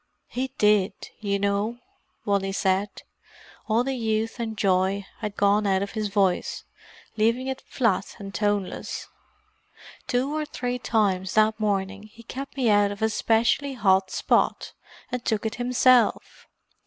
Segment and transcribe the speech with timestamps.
[0.29, 1.77] "He did, you know,"
[2.25, 3.03] Wally said.
[3.67, 6.63] All the youth and joy had gone out of his voice,
[7.17, 9.09] leaving it flat and toneless.
[10.07, 14.73] "Two or three times that morning he kept me out of a specially hot spot,
[15.11, 16.47] and took it himself.